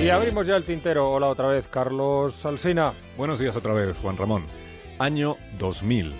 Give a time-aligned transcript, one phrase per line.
[0.00, 1.10] Y abrimos ya el tintero.
[1.10, 2.92] Hola otra vez, Carlos Alsina.
[3.16, 4.44] Buenos días otra vez, Juan Ramón.
[5.00, 6.14] Año 2000.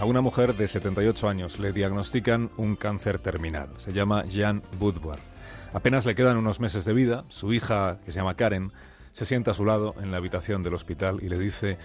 [0.00, 3.68] A una mujer de 78 años le diagnostican un cáncer terminal.
[3.78, 5.20] Se llama Jean Woodward.
[5.72, 7.24] Apenas le quedan unos meses de vida.
[7.28, 8.72] Su hija, que se llama Karen,
[9.12, 11.78] se sienta a su lado en la habitación del hospital y le dice,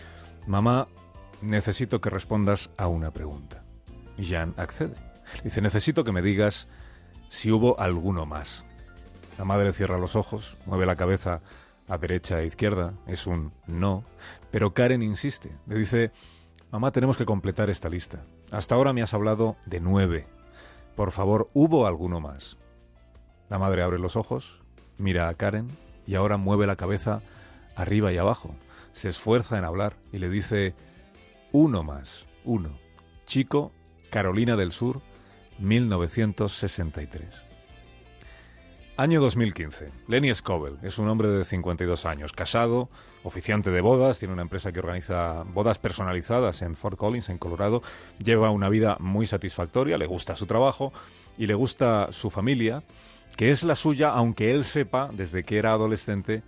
[0.47, 0.87] Mamá,
[1.43, 3.63] necesito que respondas a una pregunta.
[4.17, 4.95] Jean accede.
[5.43, 6.67] Dice, necesito que me digas
[7.29, 8.65] si hubo alguno más.
[9.37, 11.41] La madre cierra los ojos, mueve la cabeza
[11.87, 14.03] a derecha e izquierda, es un no,
[14.51, 16.11] pero Karen insiste, le dice,
[16.71, 18.23] mamá, tenemos que completar esta lista.
[18.51, 20.27] Hasta ahora me has hablado de nueve.
[20.95, 22.57] Por favor, ¿hubo alguno más?
[23.49, 24.59] La madre abre los ojos,
[24.97, 25.69] mira a Karen
[26.05, 27.21] y ahora mueve la cabeza
[27.75, 28.55] arriba y abajo.
[28.91, 30.73] Se esfuerza en hablar y le dice,
[31.51, 32.69] uno más, uno.
[33.25, 33.71] Chico,
[34.09, 35.01] Carolina del Sur,
[35.59, 37.43] 1963.
[38.99, 39.91] Año 2015.
[40.07, 42.89] Lenny Scoville es un hombre de 52 años, casado,
[43.21, 47.83] oficiante de bodas, tiene una empresa que organiza bodas personalizadas en Fort Collins, en Colorado.
[48.17, 50.93] Lleva una vida muy satisfactoria, le gusta su trabajo
[51.37, 52.81] y le gusta su familia,
[53.35, 56.41] que es la suya, aunque él sepa, desde que era adolescente,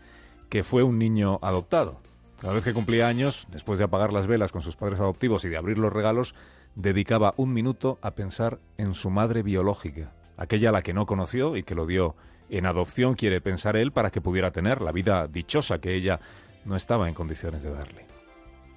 [0.50, 2.02] que fue un niño adoptado.
[2.42, 5.50] Cada vez que cumplía años, después de apagar las velas con sus padres adoptivos y
[5.50, 6.34] de abrir los regalos,
[6.74, 11.56] dedicaba un minuto a pensar en su madre biológica, aquella a la que no conoció
[11.56, 12.16] y que lo dio
[12.50, 16.20] en adopción, quiere pensar él, para que pudiera tener la vida dichosa que ella
[16.66, 18.06] no estaba en condiciones de darle.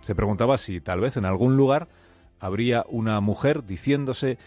[0.01, 1.89] Se preguntaba si tal vez en algún lugar
[2.41, 4.39] habría una mujer diciéndose,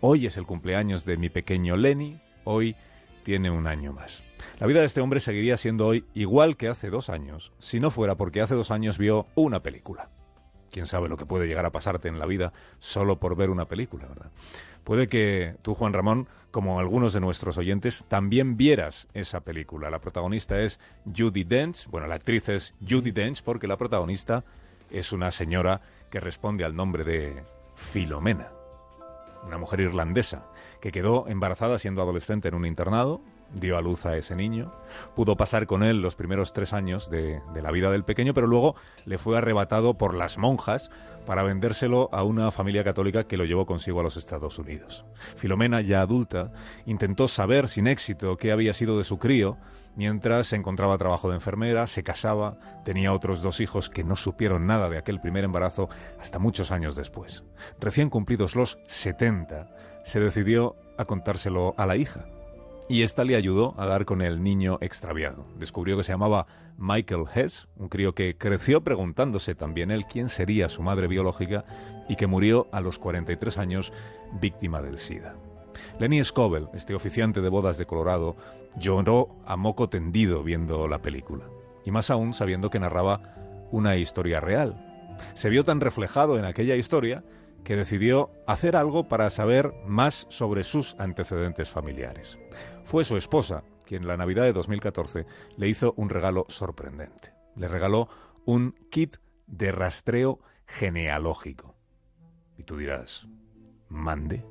[0.00, 2.76] hoy es el cumpleaños de mi pequeño Lenny, hoy
[3.22, 4.22] tiene un año más.
[4.60, 7.90] La vida de este hombre seguiría siendo hoy igual que hace dos años, si no
[7.90, 10.10] fuera porque hace dos años vio una película.
[10.70, 13.66] Quién sabe lo que puede llegar a pasarte en la vida solo por ver una
[13.66, 14.30] película, ¿verdad?
[14.84, 19.90] Puede que tú, Juan Ramón, como algunos de nuestros oyentes, también vieras esa película.
[19.90, 21.88] La protagonista es Judy Dench.
[21.88, 24.44] Bueno, la actriz es Judy Dench porque la protagonista
[24.90, 27.42] es una señora que responde al nombre de
[27.74, 28.50] Filomena,
[29.46, 30.44] una mujer irlandesa
[30.80, 33.20] que quedó embarazada siendo adolescente en un internado,
[33.54, 34.72] dio a luz a ese niño,
[35.14, 38.46] pudo pasar con él los primeros tres años de, de, la vida del pequeño, pero
[38.46, 38.74] luego
[39.04, 40.90] le fue arrebatado por las monjas
[41.26, 45.04] para vendérselo a una familia católica que lo llevó consigo a los Estados Unidos.
[45.36, 46.52] Filomena, ya adulta,
[46.86, 49.56] intentó saber sin éxito qué había sido de su crío,
[49.96, 54.88] mientras encontraba trabajo de enfermera, se casaba, tenía otros dos hijos que no supieron nada
[54.88, 55.88] de aquel primer embarazo
[56.20, 57.42] hasta muchos años después.
[57.80, 59.68] Recién cumplidos los 70,
[60.04, 62.26] se decidió a contárselo a la hija,
[62.88, 65.46] y esta le ayudó a dar con el niño extraviado.
[65.58, 66.46] Descubrió que se llamaba
[66.78, 71.64] Michael Hess, un crío que creció preguntándose también él quién sería su madre biológica
[72.08, 73.92] y que murió a los 43 años
[74.40, 75.34] víctima del SIDA.
[75.98, 78.36] Lenny Scoville, este oficiante de bodas de Colorado,
[78.76, 81.44] lloró a moco tendido viendo la película,
[81.84, 83.34] y más aún sabiendo que narraba
[83.70, 85.14] una historia real.
[85.34, 87.24] Se vio tan reflejado en aquella historia
[87.64, 92.38] que decidió hacer algo para saber más sobre sus antecedentes familiares.
[92.84, 95.26] Fue su esposa quien la Navidad de 2014
[95.56, 97.32] le hizo un regalo sorprendente.
[97.56, 98.08] Le regaló
[98.44, 99.16] un kit
[99.46, 101.74] de rastreo genealógico.
[102.58, 103.26] Y tú dirás,
[103.88, 104.44] ¿mande?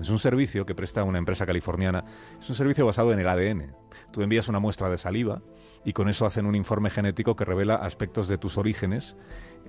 [0.00, 2.04] Es un servicio que presta una empresa californiana.
[2.40, 3.74] Es un servicio basado en el ADN.
[4.12, 5.42] Tú envías una muestra de saliva
[5.84, 9.16] y con eso hacen un informe genético que revela aspectos de tus orígenes.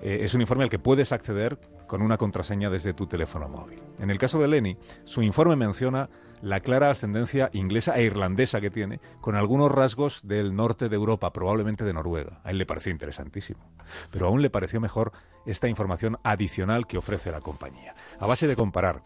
[0.01, 3.81] Eh, es un informe al que puedes acceder con una contraseña desde tu teléfono móvil.
[3.99, 6.09] En el caso de Lenny, su informe menciona
[6.41, 11.33] la clara ascendencia inglesa e irlandesa que tiene, con algunos rasgos del norte de Europa,
[11.33, 12.41] probablemente de Noruega.
[12.43, 13.71] A él le pareció interesantísimo.
[14.11, 15.13] Pero aún le pareció mejor
[15.45, 17.95] esta información adicional que ofrece la compañía.
[18.19, 19.03] A base de comparar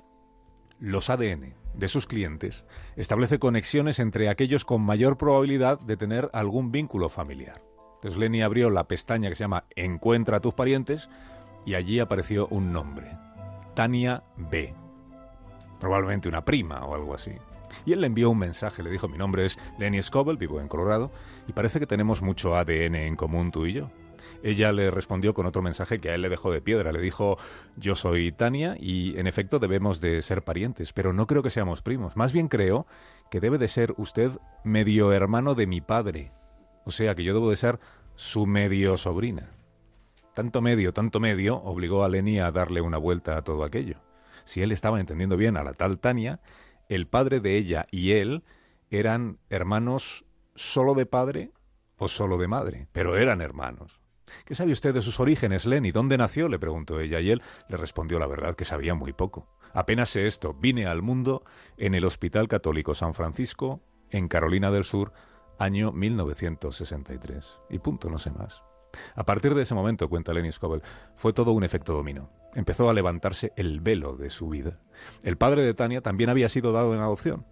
[0.82, 2.66] los ADN de sus clientes,
[2.96, 7.62] establece conexiones entre aquellos con mayor probabilidad de tener algún vínculo familiar.
[7.96, 11.08] Entonces Lenny abrió la pestaña que se llama Encuentra a tus parientes
[11.66, 13.16] y allí apareció un nombre,
[13.76, 14.74] Tania B.
[15.80, 17.32] Probablemente una prima o algo así.
[17.86, 20.68] Y él le envió un mensaje, le dijo, mi nombre es Lenny Scoville, vivo en
[20.68, 21.12] Colorado,
[21.48, 23.90] y parece que tenemos mucho ADN en común tú y yo.
[24.44, 26.92] Ella le respondió con otro mensaje que a él le dejó de piedra.
[26.92, 27.38] Le dijo,
[27.78, 31.82] yo soy Tania y en efecto debemos de ser parientes, pero no creo que seamos
[31.82, 32.16] primos.
[32.16, 32.88] Más bien creo
[33.30, 34.32] que debe de ser usted
[34.64, 36.32] medio hermano de mi padre.
[36.86, 37.80] O sea que yo debo de ser
[38.16, 39.52] su medio sobrina.
[40.34, 43.98] Tanto medio, tanto medio, obligó a Lenny a darle una vuelta a todo aquello.
[44.46, 46.40] Si él estaba entendiendo bien a la tal Tania,
[46.90, 48.44] el padre de ella y él
[48.90, 50.26] eran hermanos
[50.56, 51.52] solo de padre
[51.98, 54.01] o solo de madre, pero eran hermanos.
[54.46, 55.92] ¿Qué sabe usted de sus orígenes, Lenny?
[55.92, 56.48] ¿Dónde nació?
[56.48, 59.48] le preguntó ella, y él le respondió la verdad que sabía muy poco.
[59.74, 61.44] Apenas sé esto, vine al mundo
[61.78, 65.14] en el Hospital Católico San Francisco, en Carolina del Sur,
[65.58, 67.60] año 1963.
[67.70, 68.62] Y punto, no sé más.
[69.16, 70.84] A partir de ese momento, cuenta Lenny Scoville,
[71.16, 72.30] fue todo un efecto dominó.
[72.54, 74.80] Empezó a levantarse el velo de su vida.
[75.24, 77.46] El padre de Tania también había sido dado en adopción.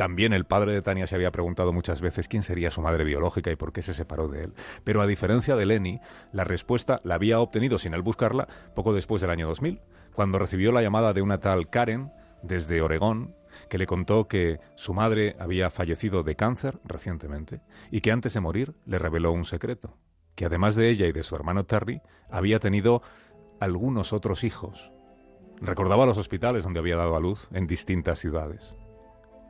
[0.00, 3.50] También el padre de Tania se había preguntado muchas veces quién sería su madre biológica
[3.50, 4.54] y por qué se separó de él.
[4.82, 6.00] Pero a diferencia de Lenny,
[6.32, 9.82] la respuesta la había obtenido sin él buscarla poco después del año 2000,
[10.14, 12.10] cuando recibió la llamada de una tal Karen
[12.42, 13.36] desde Oregón,
[13.68, 17.60] que le contó que su madre había fallecido de cáncer recientemente
[17.90, 19.98] y que antes de morir le reveló un secreto,
[20.34, 22.00] que además de ella y de su hermano Terry,
[22.30, 23.02] había tenido
[23.60, 24.92] algunos otros hijos.
[25.60, 28.74] Recordaba los hospitales donde había dado a luz en distintas ciudades.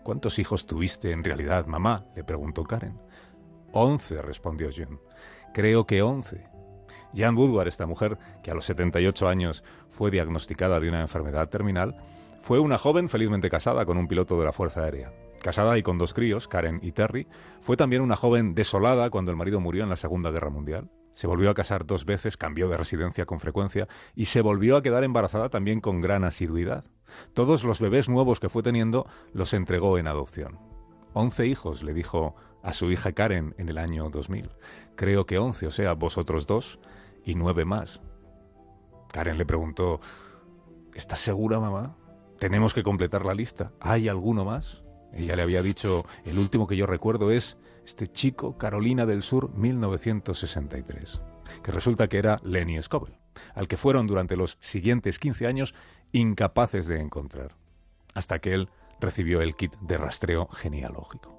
[0.02, 2.06] ¿Cuántos hijos tuviste en realidad, mamá?
[2.17, 2.99] le preguntó Karen.
[3.73, 4.99] Once, respondió Jim.
[5.52, 6.49] Creo que once.
[7.14, 11.97] Jan Woodward, esta mujer que a los 78 años fue diagnosticada de una enfermedad terminal,
[12.41, 15.12] fue una joven felizmente casada con un piloto de la Fuerza Aérea.
[15.43, 17.26] Casada y con dos críos, Karen y Terry,
[17.61, 20.91] fue también una joven desolada cuando el marido murió en la Segunda Guerra Mundial.
[21.12, 24.83] Se volvió a casar dos veces, cambió de residencia con frecuencia y se volvió a
[24.83, 26.85] quedar embarazada también con gran asiduidad.
[27.35, 30.59] Todos los bebés nuevos que fue teniendo los entregó en adopción.
[31.12, 34.51] Once hijos, le dijo a su hija Karen en el año 2000.
[34.95, 36.79] Creo que once, o sea, vosotros dos
[37.25, 38.01] y nueve más.
[39.12, 40.01] Karen le preguntó,
[40.95, 41.97] ¿Estás segura, mamá?
[42.39, 43.73] Tenemos que completar la lista.
[43.81, 44.83] ¿Hay alguno más?
[45.12, 47.57] Ella le había dicho, el último que yo recuerdo es
[47.91, 51.21] este chico, Carolina del Sur, 1963,
[51.61, 53.19] que resulta que era Lenny Scoville,
[53.53, 55.75] al que fueron durante los siguientes 15 años
[56.13, 57.57] incapaces de encontrar,
[58.15, 58.69] hasta que él
[59.01, 61.37] recibió el kit de rastreo genealógico.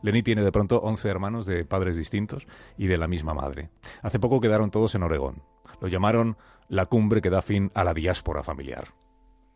[0.00, 2.46] Lenny tiene de pronto 11 hermanos de padres distintos
[2.78, 3.68] y de la misma madre.
[4.00, 5.42] Hace poco quedaron todos en Oregón.
[5.82, 6.38] Lo llamaron
[6.68, 8.94] la cumbre que da fin a la diáspora familiar.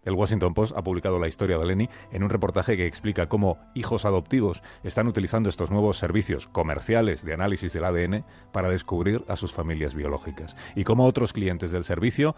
[0.05, 3.59] El Washington Post ha publicado la historia de Lenny en un reportaje que explica cómo
[3.75, 9.37] hijos adoptivos están utilizando estos nuevos servicios comerciales de análisis del ADN para descubrir a
[9.37, 12.35] sus familias biológicas y cómo otros clientes del servicio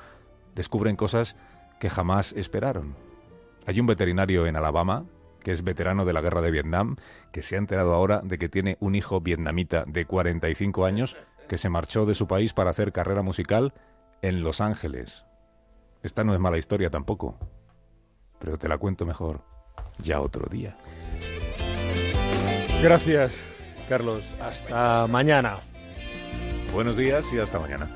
[0.55, 1.37] descubren cosas
[1.79, 2.97] que jamás esperaron.
[3.67, 5.05] Hay un veterinario en Alabama
[5.43, 6.97] que es veterano de la guerra de Vietnam,
[7.32, 11.17] que se ha enterado ahora de que tiene un hijo vietnamita de 45 años
[11.49, 13.75] que se marchó de su país para hacer carrera musical
[14.23, 15.25] en Los Ángeles.
[16.02, 17.38] Esta no es mala historia tampoco,
[18.40, 19.43] pero te la cuento mejor
[19.99, 20.76] ya otro día.
[22.82, 23.40] Gracias,
[23.88, 24.25] Carlos.
[24.40, 25.60] Hasta mañana.
[26.72, 27.88] Buenos días y hasta mañana.